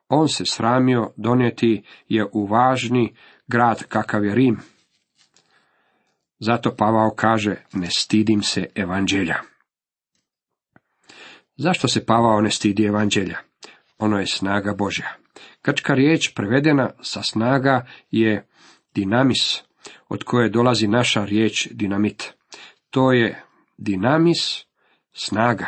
On 0.09 0.29
se 0.29 0.45
sramio 0.47 1.13
donijeti 1.17 1.83
je 2.09 2.27
u 2.33 2.47
važni 2.47 3.15
grad 3.47 3.83
kakav 3.83 4.25
je 4.25 4.35
Rim. 4.35 4.61
Zato 6.39 6.77
Pavao 6.77 7.11
kaže, 7.11 7.57
ne 7.73 7.91
stidim 7.91 8.43
se 8.43 8.67
evanđelja. 8.75 9.37
Zašto 11.57 11.89
se 11.89 12.07
Pavao 12.07 12.41
ne 12.41 12.51
stidi 12.51 12.85
evanđelja? 12.85 13.39
Ono 13.99 14.19
je 14.19 14.27
snaga 14.27 14.75
Božja. 14.75 15.17
Krčka 15.63 15.95
riječ 15.95 16.35
prevedena 16.35 16.91
sa 17.03 17.23
snaga 17.23 17.87
je 18.11 18.47
dinamis, 18.95 19.63
od 20.09 20.25
koje 20.25 20.49
dolazi 20.49 20.89
naša 20.89 21.25
riječ 21.25 21.69
dinamit. 21.71 22.33
To 22.91 23.13
je 23.13 23.43
dinamis, 23.79 24.65
snaga. 25.13 25.67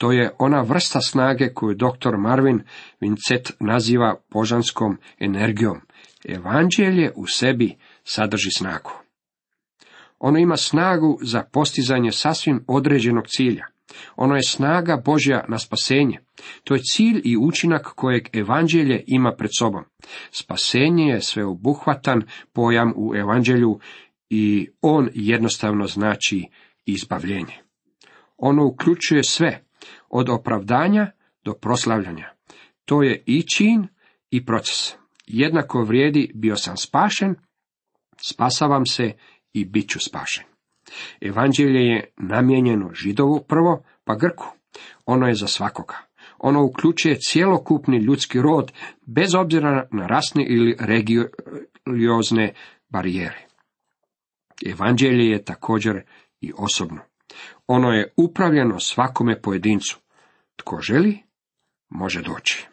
To 0.00 0.12
je 0.12 0.30
ona 0.38 0.62
vrsta 0.62 1.00
snage 1.00 1.48
koju 1.54 1.74
dr. 1.74 2.16
Marvin 2.18 2.62
Vincent 3.00 3.50
naziva 3.60 4.14
božanskom 4.32 4.98
energijom. 5.18 5.80
Evanđelje 6.24 7.12
u 7.16 7.26
sebi 7.26 7.76
sadrži 8.04 8.50
snagu. 8.50 8.90
Ono 10.18 10.38
ima 10.38 10.56
snagu 10.56 11.18
za 11.22 11.42
postizanje 11.52 12.12
sasvim 12.12 12.64
određenog 12.68 13.24
cilja. 13.26 13.66
Ono 14.16 14.34
je 14.34 14.42
snaga 14.42 15.02
Božja 15.04 15.44
na 15.48 15.58
spasenje. 15.58 16.18
To 16.64 16.74
je 16.74 16.80
cilj 16.82 17.20
i 17.24 17.36
učinak 17.36 17.92
kojeg 17.94 18.28
evanđelje 18.32 19.04
ima 19.06 19.32
pred 19.38 19.50
sobom. 19.58 19.84
Spasenje 20.30 21.04
je 21.04 21.20
sveobuhvatan 21.20 22.22
pojam 22.52 22.92
u 22.96 23.14
evanđelju 23.16 23.78
i 24.30 24.68
on 24.82 25.08
jednostavno 25.14 25.86
znači 25.86 26.48
izbavljenje. 26.86 27.54
Ono 28.36 28.66
uključuje 28.66 29.24
sve, 29.24 29.64
od 30.10 30.28
opravdanja 30.28 31.10
do 31.44 31.52
proslavljanja. 31.52 32.30
To 32.84 33.02
je 33.02 33.22
i 33.26 33.42
čin 33.42 33.88
i 34.30 34.46
proces. 34.46 34.94
Jednako 35.26 35.82
vrijedi 35.82 36.32
bio 36.34 36.56
sam 36.56 36.76
spašen, 36.76 37.34
spasavam 38.22 38.86
se 38.86 39.12
i 39.52 39.64
bit 39.64 39.88
ću 39.88 39.98
spašen. 40.08 40.44
Evanđelje 41.20 41.80
je 41.80 42.12
namijenjeno 42.16 42.90
židovu 42.94 43.44
prvo, 43.48 43.84
pa 44.04 44.14
Grku. 44.14 44.46
Ono 45.06 45.26
je 45.26 45.34
za 45.34 45.46
svakoga. 45.46 45.96
Ono 46.38 46.64
uključuje 46.64 47.18
cjelokupni 47.20 47.96
ljudski 47.96 48.40
rod, 48.40 48.72
bez 49.06 49.34
obzira 49.34 49.88
na 49.92 50.06
rasne 50.06 50.44
ili 50.48 50.76
religiozne 50.80 52.54
barijere. 52.88 53.46
Evanđelje 54.66 55.30
je 55.30 55.44
također 55.44 56.02
i 56.40 56.52
osobno. 56.56 57.09
Ono 57.72 57.92
je 57.92 58.12
upravljeno 58.16 58.80
svakome 58.80 59.42
pojedincu. 59.42 59.98
Tko 60.56 60.80
želi, 60.80 61.18
može 61.88 62.22
doći. 62.22 62.66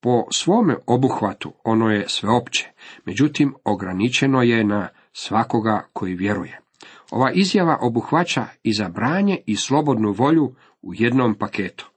Po 0.00 0.24
svome 0.32 0.76
obuhvatu 0.86 1.52
ono 1.64 1.90
je 1.90 2.08
sveopće, 2.08 2.68
međutim 3.04 3.54
ograničeno 3.64 4.42
je 4.42 4.64
na 4.64 4.88
svakoga 5.12 5.88
koji 5.92 6.14
vjeruje. 6.14 6.60
Ova 7.10 7.32
izjava 7.32 7.78
obuhvaća 7.80 8.46
i 8.62 8.72
zabranje 8.72 9.40
i 9.46 9.56
slobodnu 9.56 10.12
volju 10.12 10.54
u 10.82 10.94
jednom 10.94 11.34
paketu. 11.34 11.90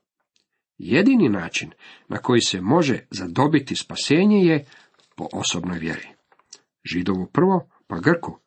Jedini 0.78 1.28
način 1.28 1.70
na 2.08 2.16
koji 2.16 2.40
se 2.40 2.60
može 2.60 3.06
zadobiti 3.10 3.76
spasenje 3.76 4.38
je 4.38 4.64
po 5.16 5.28
osobnoj 5.32 5.78
vjeri. 5.78 6.08
Židovu 6.84 7.26
prvo, 7.26 7.68
pa 7.86 7.98
Grku. 7.98 8.41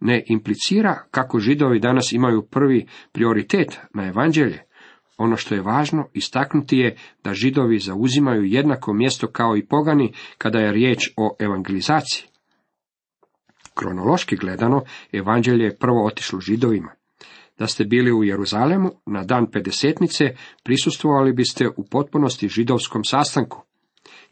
Ne 0.00 0.24
implicira 0.26 1.04
kako 1.10 1.38
židovi 1.38 1.80
danas 1.80 2.12
imaju 2.12 2.42
prvi 2.42 2.86
prioritet 3.12 3.78
na 3.94 4.06
evanđelje. 4.06 4.62
Ono 5.18 5.36
što 5.36 5.54
je 5.54 5.62
važno 5.62 6.08
istaknuti 6.14 6.78
je 6.78 6.96
da 7.24 7.34
židovi 7.34 7.78
zauzimaju 7.78 8.44
jednako 8.44 8.92
mjesto 8.92 9.26
kao 9.26 9.56
i 9.56 9.66
pogani 9.66 10.12
kada 10.38 10.58
je 10.58 10.72
riječ 10.72 11.10
o 11.16 11.36
evangelizaciji. 11.40 12.28
Kronološki 13.74 14.36
gledano, 14.36 14.82
evanđelje 15.12 15.64
je 15.64 15.76
prvo 15.76 16.06
otišlo 16.06 16.40
židovima. 16.40 16.92
Da 17.58 17.66
ste 17.66 17.84
bili 17.84 18.12
u 18.12 18.24
Jeruzalemu 18.24 18.90
na 19.06 19.24
dan 19.24 19.50
pedesetnice, 19.50 20.24
prisustvovali 20.64 21.32
biste 21.32 21.68
u 21.68 21.84
potpunosti 21.90 22.48
židovskom 22.48 23.04
sastanku. 23.04 23.62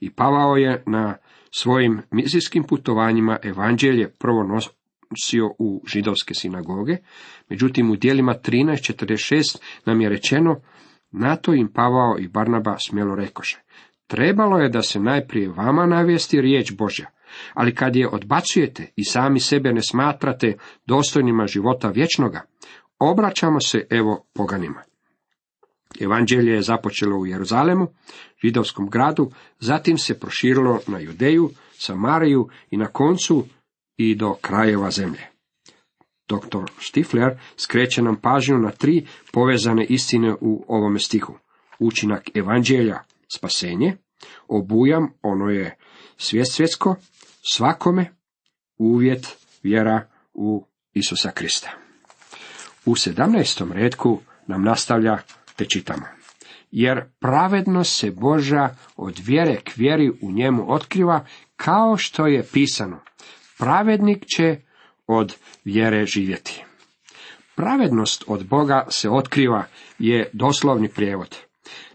I 0.01 0.11
Pavao 0.11 0.57
je 0.57 0.83
na 0.87 1.17
svojim 1.51 2.03
misijskim 2.11 2.65
putovanjima 2.65 3.39
evanđelje 3.43 4.13
prvo 4.19 4.43
nosio 5.11 5.55
u 5.59 5.83
židovske 5.87 6.35
sinagoge, 6.35 6.97
međutim 7.49 7.91
u 7.91 7.97
dijelima 7.97 8.35
13.46 8.45 9.59
nam 9.85 10.01
je 10.01 10.09
rečeno, 10.09 10.61
na 11.11 11.37
to 11.37 11.55
im 11.55 11.73
Pavao 11.73 12.17
i 12.19 12.29
Barnaba 12.29 12.77
smjelo 12.89 13.15
rekoše. 13.15 13.63
Trebalo 14.07 14.59
je 14.59 14.69
da 14.69 14.83
se 14.83 15.01
najprije 15.01 15.49
vama 15.49 15.87
navijesti 15.87 16.41
riječ 16.41 16.73
Božja, 16.73 17.07
ali 17.55 17.75
kad 17.75 17.97
je 17.97 18.09
odbacujete 18.09 18.93
i 18.97 19.05
sami 19.05 19.41
sebe 19.41 19.73
ne 19.73 19.83
smatrate 19.83 20.57
dostojnima 20.87 21.47
života 21.47 21.89
vječnoga, 21.89 22.43
obraćamo 22.99 23.61
se 23.61 23.87
evo 23.91 24.27
poganima. 24.35 24.83
Evanđelje 26.01 26.53
je 26.53 26.63
započelo 26.63 27.17
u 27.17 27.27
Jeruzalemu, 27.27 27.89
židovskom 28.45 28.91
gradu, 28.91 29.31
zatim 29.59 29.99
se 29.99 30.21
proširilo 30.21 30.81
na 30.87 30.99
Judeju, 30.99 31.51
Samariju 31.79 32.49
i 32.71 32.77
na 32.77 32.87
koncu 32.87 33.45
i 33.97 34.15
do 34.15 34.35
krajeva 34.41 34.91
zemlje. 34.91 35.27
Dr. 36.29 36.71
Stifler 36.81 37.39
skreće 37.57 38.03
nam 38.03 38.17
pažnju 38.17 38.59
na 38.59 38.71
tri 38.71 39.07
povezane 39.33 39.85
istine 39.85 40.35
u 40.41 40.65
ovome 40.69 40.99
stihu. 40.99 41.39
Učinak 41.79 42.31
evanđelja, 42.35 42.99
spasenje, 43.35 43.97
obujam, 44.49 45.13
ono 45.23 45.51
je 45.51 45.77
svijest 46.17 46.55
svjetsko, 46.55 46.97
svakome 47.53 48.13
uvjet 48.79 49.37
vjera 49.63 50.09
u 50.35 50.67
Isusa 50.93 51.31
Krista. 51.31 51.71
U 52.85 52.97
sedamnaestom 52.97 53.73
redku 53.73 54.21
nam 54.47 54.63
nastavlja 54.63 55.19
te 55.57 55.65
čitamo. 55.65 56.07
jer 56.71 57.05
pravednost 57.21 57.99
se 57.99 58.11
Boža 58.11 58.77
od 58.97 59.21
vjere 59.25 59.57
k 59.57 59.77
vjeri 59.77 60.11
u 60.23 60.33
njemu 60.33 60.73
otkriva, 60.73 61.27
kao 61.57 61.97
što 61.97 62.27
je 62.27 62.47
pisano. 62.53 63.01
Pravednik 63.59 64.25
će 64.37 64.57
od 65.07 65.35
vjere 65.65 66.07
živjeti. 66.07 66.65
Pravednost 67.55 68.25
od 68.27 68.47
Boga 68.47 68.87
se 68.91 69.11
otkriva 69.11 69.65
je 69.99 70.31
doslovni 70.33 70.89
prijevod. 70.89 71.37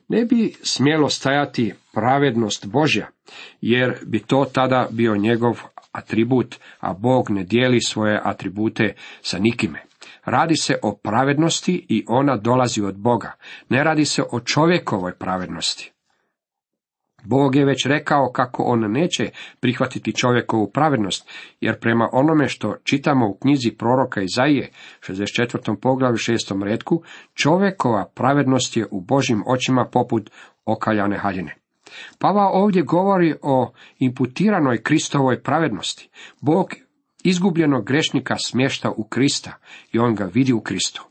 Ne 0.08 0.26
bi 0.26 0.54
smjelo 0.64 1.10
stajati 1.10 1.74
pravednost 1.94 2.66
Božja, 2.66 3.08
jer 3.62 3.98
bi 4.06 4.20
to 4.20 4.46
tada 4.54 4.88
bio 4.92 5.16
njegov 5.16 5.62
atribut, 5.92 6.56
a 6.80 6.94
Bog 6.94 7.30
ne 7.30 7.44
dijeli 7.44 7.82
svoje 7.82 8.22
atribute 8.24 8.94
sa 9.22 9.40
nikime. 9.40 9.84
Radi 10.26 10.56
se 10.56 10.76
o 10.84 10.96
pravednosti 11.04 11.86
i 11.90 12.06
ona 12.08 12.38
dolazi 12.38 12.82
od 12.82 12.98
Boga. 12.98 13.32
Ne 13.70 13.84
radi 13.84 14.06
se 14.06 14.24
o 14.32 14.40
čovjekovoj 14.40 15.14
pravednosti. 15.14 15.92
Bog 17.24 17.56
je 17.56 17.66
već 17.66 17.86
rekao 17.86 18.32
kako 18.34 18.64
on 18.64 18.92
neće 18.92 19.30
prihvatiti 19.60 20.16
čovjekovu 20.16 20.72
pravednost, 20.72 21.30
jer 21.62 21.80
prema 21.80 22.10
onome 22.12 22.48
što 22.48 22.76
čitamo 22.84 23.30
u 23.30 23.38
knjizi 23.42 23.72
proroka 23.72 24.22
Izaije, 24.22 24.70
64. 25.08 25.76
poglavlju 25.82 26.18
6. 26.18 26.64
redku, 26.64 27.04
čovjekova 27.34 28.06
pravednost 28.16 28.78
je 28.78 28.88
u 28.92 29.02
Božim 29.02 29.44
očima 29.48 29.86
poput 29.92 30.30
okaljane 30.66 31.18
haljine. 31.18 31.56
Pava 32.20 32.50
ovdje 32.54 32.82
govori 32.82 33.36
o 33.42 33.72
imputiranoj 34.00 34.84
Kristovoj 34.84 35.44
pravednosti. 35.44 36.10
Bog 36.42 36.70
izgubljenog 37.24 37.86
grešnika 37.86 38.36
smješta 38.38 38.92
u 38.92 39.04
Krista 39.04 39.58
i 39.92 40.00
on 40.00 40.16
ga 40.16 40.30
vidi 40.34 40.54
u 40.54 40.62
Kristu. 40.62 41.08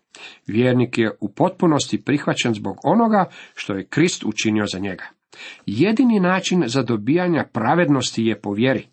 Vjernik 0.47 0.99
je 0.99 1.11
u 1.21 1.33
potpunosti 1.33 2.05
prihvaćen 2.05 2.55
zbog 2.55 2.77
onoga 2.85 3.25
što 3.55 3.75
je 3.75 3.87
Krist 3.87 4.25
učinio 4.25 4.67
za 4.67 4.79
njega. 4.79 5.05
Jedini 5.67 6.21
način 6.21 6.63
za 6.67 6.83
dobijanje 6.83 7.45
pravednosti 7.53 8.25
je 8.25 8.41
po 8.41 8.53
vjeri. 8.53 8.87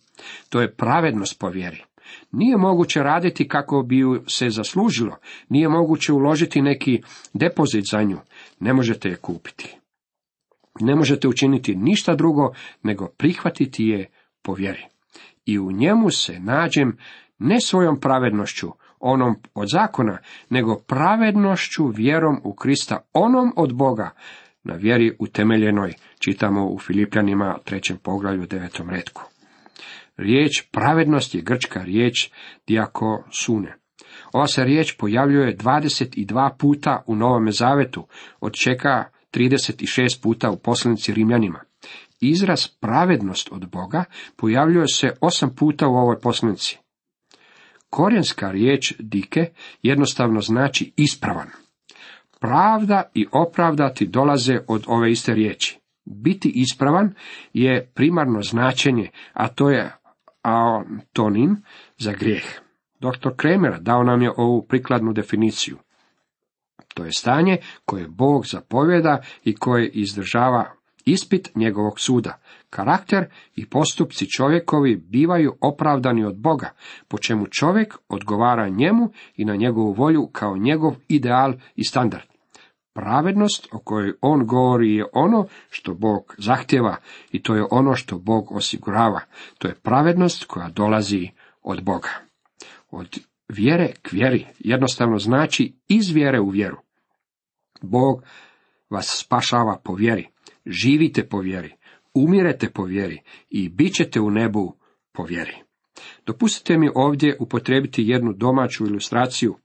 To 0.50 0.62
je 0.62 0.74
pravednost 0.74 1.40
po 1.40 1.50
vjeri. 1.50 1.84
Nije 2.32 2.58
moguće 2.58 3.04
raditi 3.04 3.48
kako 3.48 3.84
bi 3.84 3.98
ju 3.98 4.24
se 4.28 4.50
zaslužilo, 4.50 5.18
nije 5.50 5.70
moguće 5.70 6.14
uložiti 6.14 6.62
neki 6.62 7.02
depozit 7.34 7.86
za 7.92 8.04
nju, 8.04 8.18
ne 8.60 8.74
možete 8.74 9.10
je 9.10 9.16
kupiti. 9.16 9.78
Ne 10.80 10.96
možete 10.96 11.28
učiniti 11.28 11.76
ništa 11.76 12.16
drugo 12.16 12.54
nego 12.84 13.08
prihvatiti 13.08 13.86
je 13.86 14.10
po 14.42 14.54
vjeri. 14.54 14.86
I 15.46 15.60
u 15.60 15.72
njemu 15.72 16.10
se 16.10 16.40
nađem 16.40 16.98
ne 17.40 17.62
svojom 17.62 18.00
pravednošću, 18.00 18.68
onom 19.00 19.36
od 19.54 19.68
zakona, 19.72 20.18
nego 20.50 20.76
pravednošću 20.76 21.88
vjerom 21.88 22.42
u 22.44 22.54
Krista, 22.54 22.98
onom 23.14 23.54
od 23.56 23.74
Boga, 23.74 24.10
na 24.68 24.76
vjeri 24.76 25.16
utemeljenoj, 25.20 25.94
čitamo 26.20 26.68
u 26.68 26.80
Filipljanima 26.80 27.58
trećem 27.66 27.98
poglavlju 27.98 28.46
devetom 28.46 28.90
redku. 28.90 29.24
Riječ 30.18 30.64
pravednost 30.72 31.36
je 31.36 31.42
grčka 31.42 31.82
riječ 31.82 32.30
sune. 33.32 33.76
Ova 34.34 34.48
se 34.48 34.64
riječ 34.64 34.96
pojavljuje 34.98 35.58
22 35.58 36.58
puta 36.58 37.04
u 37.08 37.16
Novome 37.16 37.52
Zavetu, 37.52 38.08
od 38.40 38.54
čeka 38.54 39.04
36 39.34 40.22
puta 40.24 40.52
u 40.52 40.58
poslanici 40.58 41.14
Rimljanima. 41.14 41.60
Izraz 42.22 42.68
pravednost 42.68 43.50
od 43.52 43.70
Boga 43.70 44.04
pojavljuje 44.36 44.88
se 44.88 45.08
osam 45.22 45.56
puta 45.56 45.88
u 45.88 45.96
ovoj 45.96 46.20
poslanici. 46.20 46.78
Korijenska 47.90 48.52
riječ 48.52 48.94
dike 49.00 49.50
jednostavno 49.82 50.42
znači 50.42 50.94
ispravan. 50.96 51.48
Pravda 52.40 53.04
i 53.14 53.28
opravdati 53.32 54.08
dolaze 54.08 54.60
od 54.68 54.84
ove 54.88 55.12
iste 55.12 55.34
riječi. 55.34 55.80
Biti 56.06 56.52
ispravan 56.56 57.14
je 57.54 57.92
primarno 57.94 58.42
značenje, 58.42 59.10
a 59.34 59.48
to 59.48 59.70
je 59.70 59.96
antonim 60.42 61.64
za 61.98 62.12
grijeh. 62.12 62.46
Dr. 63.00 63.30
Kremer 63.36 63.80
dao 63.82 64.04
nam 64.04 64.22
je 64.22 64.32
ovu 64.38 64.66
prikladnu 64.68 65.14
definiciju. 65.14 65.78
To 66.94 67.06
je 67.06 67.12
stanje 67.12 67.58
koje 67.86 68.08
Bog 68.08 68.46
zapovjeda 68.46 69.22
i 69.44 69.56
koje 69.56 69.90
izdržava 69.90 70.77
ispit 71.08 71.56
njegovog 71.56 72.00
suda. 72.00 72.40
Karakter 72.70 73.26
i 73.56 73.66
postupci 73.66 74.30
čovjekovi 74.30 74.96
bivaju 74.96 75.56
opravdani 75.62 76.26
od 76.26 76.38
Boga, 76.38 76.72
po 77.08 77.18
čemu 77.18 77.48
čovjek 77.48 77.98
odgovara 78.10 78.70
njemu 78.70 79.12
i 79.36 79.46
na 79.46 79.56
njegovu 79.56 79.92
volju 79.92 80.28
kao 80.32 80.58
njegov 80.58 80.96
ideal 81.08 81.54
i 81.76 81.84
standard. 81.84 82.24
Pravednost 82.94 83.68
o 83.72 83.80
kojoj 83.80 84.14
on 84.22 84.46
govori 84.46 84.96
je 84.96 85.06
ono 85.14 85.48
što 85.70 85.94
Bog 85.94 86.36
zahtjeva 86.38 86.96
i 87.32 87.44
to 87.44 87.56
je 87.56 87.66
ono 87.72 87.96
što 87.96 88.18
Bog 88.18 88.52
osigurava. 88.52 89.22
To 89.58 89.68
je 89.68 89.76
pravednost 89.76 90.46
koja 90.46 90.70
dolazi 90.70 91.30
od 91.64 91.84
Boga. 91.84 92.10
Od 92.92 93.20
vjere 93.50 93.94
k 94.02 94.12
vjeri 94.12 94.46
jednostavno 94.60 95.20
znači 95.20 95.74
iz 95.88 96.10
vjere 96.10 96.40
u 96.40 96.50
vjeru. 96.50 96.78
Bog 97.82 98.24
vas 98.90 99.24
spašava 99.26 99.80
po 99.84 99.94
vjeri, 99.94 100.28
živite 100.70 101.28
po 101.28 101.40
vjeri, 101.40 101.74
umirete 102.14 102.70
po 102.70 102.84
vjeri 102.84 103.22
i 103.50 103.70
bit 103.70 103.94
ćete 103.94 104.20
u 104.20 104.32
nebu 104.32 104.76
po 105.14 105.24
vjeri. 105.24 105.56
Dopustite 106.26 106.78
mi 106.78 106.90
ovdje 106.96 107.38
upotrebiti 107.40 108.04
jednu 108.08 108.34
domaću 108.34 108.86
ilustraciju. 108.86 109.56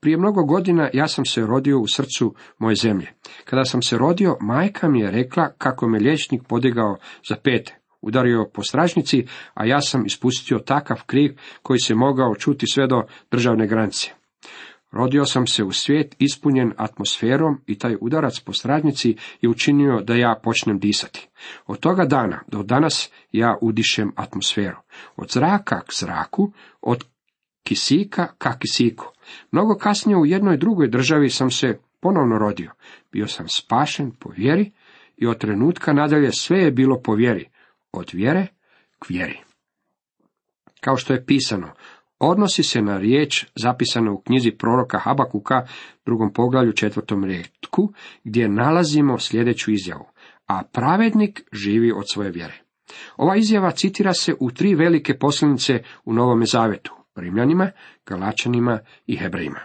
Prije 0.00 0.16
mnogo 0.16 0.44
godina 0.44 0.90
ja 0.92 1.08
sam 1.08 1.24
se 1.24 1.46
rodio 1.46 1.80
u 1.80 1.86
srcu 1.86 2.34
moje 2.58 2.74
zemlje. 2.74 3.12
Kada 3.44 3.64
sam 3.64 3.82
se 3.82 3.98
rodio, 3.98 4.36
majka 4.40 4.88
mi 4.88 5.00
je 5.00 5.10
rekla 5.10 5.52
kako 5.58 5.88
me 5.88 5.98
liječnik 5.98 6.42
podigao 6.48 6.96
za 7.28 7.36
pete. 7.36 7.76
Udario 8.02 8.50
po 8.54 8.62
stražnici, 8.62 9.26
a 9.54 9.66
ja 9.66 9.80
sam 9.80 10.06
ispustio 10.06 10.58
takav 10.58 11.02
krik 11.06 11.40
koji 11.62 11.78
se 11.78 11.94
mogao 11.94 12.34
čuti 12.34 12.66
sve 12.66 12.86
do 12.86 13.02
državne 13.30 13.66
granice. 13.66 14.10
Rodio 14.92 15.24
sam 15.24 15.46
se 15.46 15.64
u 15.64 15.72
svijet 15.72 16.16
ispunjen 16.18 16.72
atmosferom 16.76 17.60
i 17.66 17.78
taj 17.78 17.96
udarac 18.00 18.40
po 18.40 18.52
stradnici 18.52 19.16
je 19.40 19.48
učinio 19.48 20.00
da 20.00 20.14
ja 20.14 20.40
počnem 20.42 20.78
disati. 20.78 21.28
Od 21.66 21.78
toga 21.78 22.04
dana 22.04 22.42
do 22.46 22.62
danas 22.62 23.10
ja 23.32 23.58
udišem 23.60 24.12
atmosferu. 24.16 24.76
Od 25.16 25.30
zraka 25.30 25.80
k 25.80 25.92
zraku, 26.00 26.52
od 26.80 27.04
kisika 27.62 28.26
ka 28.38 28.58
kisiku. 28.58 29.06
Mnogo 29.52 29.74
kasnije 29.74 30.16
u 30.16 30.26
jednoj 30.26 30.56
drugoj 30.56 30.88
državi 30.88 31.30
sam 31.30 31.50
se 31.50 31.78
ponovno 32.00 32.38
rodio. 32.38 32.72
Bio 33.12 33.26
sam 33.26 33.48
spašen 33.48 34.10
po 34.10 34.30
vjeri 34.36 34.72
i 35.16 35.26
od 35.26 35.38
trenutka 35.38 35.92
nadalje 35.92 36.32
sve 36.32 36.58
je 36.58 36.70
bilo 36.70 37.00
po 37.02 37.14
vjeri. 37.14 37.48
Od 37.92 38.10
vjere 38.12 38.46
k 38.98 39.08
vjeri. 39.08 39.38
Kao 40.80 40.96
što 40.96 41.12
je 41.12 41.26
pisano, 41.26 41.72
odnosi 42.20 42.62
se 42.62 42.82
na 42.82 42.98
riječ 42.98 43.46
zapisanu 43.54 44.12
u 44.12 44.20
knjizi 44.20 44.50
proroka 44.50 44.98
Habakuka, 44.98 45.66
drugom 46.06 46.32
poglavlju 46.32 46.72
četvrtom 46.72 47.24
redku, 47.24 47.92
gdje 48.24 48.48
nalazimo 48.48 49.18
sljedeću 49.18 49.70
izjavu. 49.70 50.06
A 50.46 50.62
pravednik 50.72 51.42
živi 51.52 51.92
od 51.92 52.04
svoje 52.12 52.30
vjere. 52.30 52.54
Ova 53.16 53.36
izjava 53.36 53.70
citira 53.70 54.12
se 54.12 54.34
u 54.40 54.50
tri 54.50 54.74
velike 54.74 55.18
poslanice 55.18 55.82
u 56.04 56.12
Novome 56.12 56.46
Zavetu, 56.46 56.94
Rimljanima, 57.16 57.70
Galačanima 58.06 58.78
i 59.06 59.16
Hebrejima. 59.16 59.60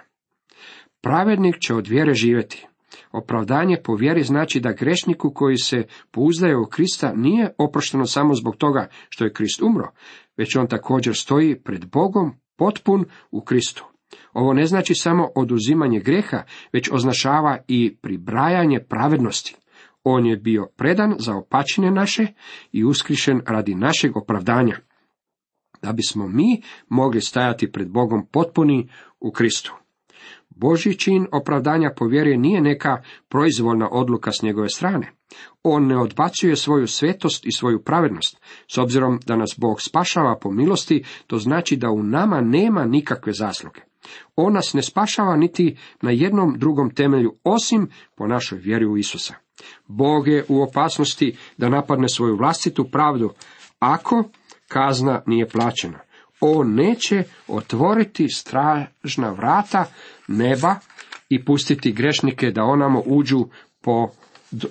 Pravednik 1.02 1.56
će 1.60 1.76
od 1.76 1.88
vjere 1.88 2.14
živjeti. 2.14 2.68
Opravdanje 3.12 3.78
po 3.84 3.96
vjeri 3.96 4.24
znači 4.24 4.60
da 4.60 4.72
grešniku 4.72 5.32
koji 5.34 5.58
se 5.58 5.84
pouzdaje 6.12 6.58
u 6.58 6.66
Krista 6.66 7.14
nije 7.16 7.54
oprošteno 7.58 8.06
samo 8.06 8.34
zbog 8.34 8.56
toga 8.56 8.88
što 9.10 9.24
je 9.24 9.34
Krist 9.34 9.62
umro, 9.62 9.92
već 10.38 10.56
on 10.56 10.68
također 10.68 11.16
stoji 11.16 11.60
pred 11.64 11.86
Bogom 11.86 12.34
potpun 12.56 13.06
u 13.32 13.42
Kristu. 13.42 13.86
Ovo 14.34 14.54
ne 14.54 14.66
znači 14.66 14.94
samo 14.96 15.30
oduzimanje 15.36 16.00
greha, 16.00 16.44
već 16.74 16.90
označava 16.92 17.58
i 17.68 17.96
pribrajanje 18.02 18.80
pravednosti. 18.80 19.56
On 20.04 20.26
je 20.26 20.38
bio 20.38 20.68
predan 20.76 21.16
za 21.20 21.36
opačine 21.36 21.92
naše 21.92 22.28
i 22.72 22.84
uskrišen 22.84 23.42
radi 23.48 23.76
našeg 23.76 24.18
opravdanja, 24.18 24.76
da 25.82 25.94
bismo 25.94 26.28
mi 26.28 26.62
mogli 26.90 27.22
stajati 27.22 27.72
pred 27.72 27.90
Bogom 27.90 28.28
potpuni 28.32 28.90
u 29.20 29.32
Kristu. 29.32 29.76
Boži 30.50 30.98
čin 30.98 31.28
opravdanja 31.32 31.92
po 31.98 32.06
vjeri 32.06 32.38
nije 32.38 32.62
neka 32.62 33.02
proizvoljna 33.30 33.90
odluka 33.92 34.32
s 34.32 34.42
njegove 34.42 34.70
strane. 34.70 35.12
On 35.64 35.88
ne 35.88 35.98
odbacuje 35.98 36.56
svoju 36.56 36.88
svetost 36.88 37.46
i 37.46 37.52
svoju 37.52 37.84
pravednost. 37.84 38.38
S 38.74 38.78
obzirom 38.78 39.20
da 39.26 39.36
nas 39.36 39.56
Bog 39.58 39.82
spašava 39.82 40.38
po 40.42 40.52
milosti, 40.52 41.04
to 41.28 41.38
znači 41.38 41.76
da 41.76 41.90
u 41.90 42.04
nama 42.04 42.42
nema 42.42 42.86
nikakve 42.86 43.34
zasluge. 43.34 43.82
On 44.36 44.54
nas 44.54 44.74
ne 44.74 44.82
spašava 44.82 45.36
niti 45.36 45.78
na 46.02 46.12
jednom 46.12 46.56
drugom 46.58 46.90
temelju, 46.90 47.36
osim 47.44 47.90
po 48.16 48.28
našoj 48.28 48.60
vjeri 48.60 48.86
u 48.86 48.98
Isusa. 48.98 49.34
Bog 49.88 50.28
je 50.28 50.46
u 50.50 50.62
opasnosti 50.62 51.38
da 51.58 51.70
napadne 51.70 52.10
svoju 52.10 52.36
vlastitu 52.36 52.90
pravdu, 52.92 53.32
ako 53.80 54.24
kazna 54.68 55.22
nije 55.26 55.50
plaćena. 55.50 56.00
On 56.40 56.74
neće 56.74 57.24
otvoriti 57.48 58.30
stražna 58.30 59.32
vrata 59.32 59.86
neba 60.28 60.76
i 61.30 61.46
pustiti 61.46 61.92
grešnike 61.92 62.52
da 62.52 62.64
onamo 62.64 63.04
uđu 63.06 63.46
po 63.82 64.10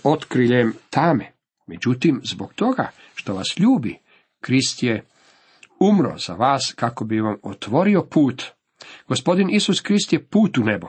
otkriljem 0.02 0.74
tame. 0.90 1.32
Međutim, 1.66 2.20
zbog 2.24 2.54
toga 2.54 2.90
što 3.14 3.34
vas 3.34 3.54
ljubi, 3.58 3.98
Krist 4.40 4.82
je 4.82 5.04
umro 5.80 6.18
za 6.18 6.34
vas 6.34 6.74
kako 6.76 7.04
bi 7.04 7.20
vam 7.20 7.36
otvorio 7.42 8.02
put. 8.02 8.44
Gospodin 9.08 9.50
Isus 9.50 9.80
Krist 9.80 10.12
je 10.12 10.24
put 10.24 10.58
u 10.58 10.64
nebo. 10.64 10.88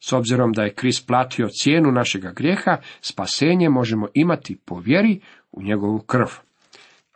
S 0.00 0.12
obzirom 0.12 0.52
da 0.52 0.62
je 0.62 0.74
Krist 0.74 1.06
platio 1.06 1.48
cijenu 1.48 1.92
našega 1.92 2.32
grijeha, 2.32 2.76
spasenje 3.00 3.68
možemo 3.68 4.08
imati 4.14 4.56
po 4.64 4.78
vjeri 4.78 5.20
u 5.52 5.62
njegovu 5.62 5.98
krv. 5.98 6.26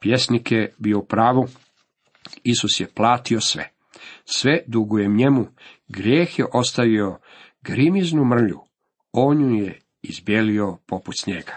Pjesnik 0.01 0.53
je 0.53 0.75
bio 0.79 0.99
u 0.99 1.05
pravu, 1.05 1.49
Isus 2.45 2.81
je 2.81 2.87
platio 2.95 3.41
sve. 3.41 3.71
Sve 4.25 4.63
dugujem 4.67 5.17
njemu, 5.17 5.47
grijeh 5.89 6.39
je 6.39 6.47
ostavio 6.53 7.19
grimiznu 7.63 8.25
mrlju, 8.25 8.61
on 9.13 9.41
ju 9.41 9.65
je 9.65 9.81
izbjelio 10.03 10.79
poput 10.87 11.15
snijega. 11.21 11.53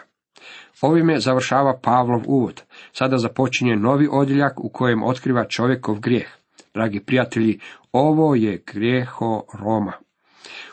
Ovime 0.82 1.20
završava 1.20 1.80
Pavlov 1.84 2.22
uvod. 2.28 2.64
Sada 2.92 3.18
započinje 3.18 3.76
novi 3.76 4.08
odjeljak 4.12 4.60
u 4.60 4.70
kojem 4.70 5.04
otkriva 5.04 5.46
čovjekov 5.48 6.00
grijeh. 6.00 6.28
Dragi 6.74 7.00
prijatelji, 7.00 7.60
ovo 7.92 8.36
je 8.36 8.64
grijeho 8.74 9.44
Roma. 9.60 9.94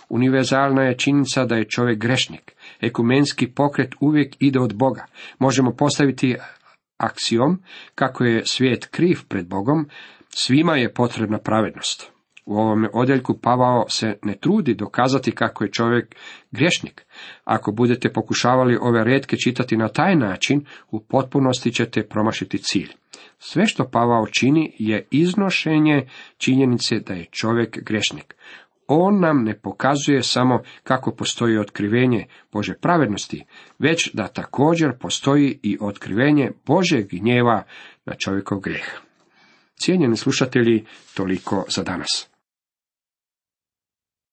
Univerzalna 0.09 0.83
je 0.83 0.99
činjenica 0.99 1.45
da 1.45 1.55
je 1.55 1.69
čovjek 1.69 1.99
grešnik. 1.99 2.53
Ekumenski 2.81 3.47
pokret 3.47 3.95
uvijek 4.01 4.37
ide 4.39 4.61
od 4.61 4.75
Boga. 4.75 5.07
Možemo 5.39 5.73
postaviti 5.77 6.37
aksijom 6.97 7.63
kako 7.95 8.25
je 8.25 8.47
svijet 8.47 8.87
kriv 8.87 9.19
pred 9.29 9.49
Bogom, 9.49 9.89
svima 10.29 10.77
je 10.77 10.95
potrebna 10.95 11.39
pravednost. 11.39 12.17
U 12.47 12.57
ovome 12.57 12.89
odjeljku 12.93 13.39
Pavao 13.39 13.89
se 13.89 14.19
ne 14.23 14.37
trudi 14.39 14.75
dokazati 14.75 15.33
kako 15.33 15.65
je 15.65 15.73
čovjek 15.73 16.17
grešnik. 16.51 17.07
Ako 17.45 17.73
budete 17.73 18.13
pokušavali 18.13 18.79
ove 18.81 19.05
redke 19.05 19.37
čitati 19.37 19.77
na 19.77 19.89
taj 19.89 20.17
način, 20.17 20.65
u 20.91 21.01
potpunosti 21.01 21.73
ćete 21.73 22.09
promašiti 22.09 22.59
cilj. 22.59 22.93
Sve 23.39 23.67
što 23.67 23.91
Pavao 23.91 24.27
čini 24.27 24.77
je 24.79 25.09
iznošenje 25.11 26.09
činjenice 26.39 26.99
da 27.01 27.15
je 27.15 27.27
čovjek 27.31 27.79
grešnik. 27.83 28.35
On 28.87 29.21
nam 29.21 29.45
ne 29.45 29.59
pokazuje 29.59 30.23
samo 30.23 30.63
kako 30.83 31.11
postoji 31.11 31.59
otkrivenje 31.59 32.27
Bože 32.53 32.75
pravednosti, 32.75 33.45
već 33.79 34.11
da 34.15 34.29
također 34.29 34.99
postoji 34.99 35.59
i 35.63 35.79
otkrivenje 35.81 36.51
Božeg 36.67 37.07
gnjeva 37.09 37.63
na 38.05 38.15
čovjekov 38.15 38.61
grijeh. 38.61 38.87
Cijenjeni 39.77 40.17
slušatelji, 40.17 40.85
toliko 41.15 41.65
za 41.69 41.83
danas. 41.83 42.36